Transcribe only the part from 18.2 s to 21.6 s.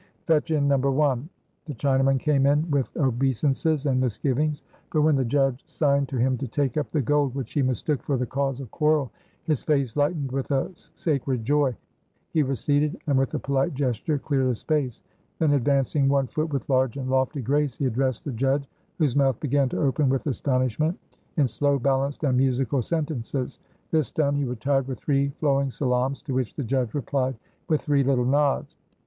the judge, whose mouth began to open with astonishment, in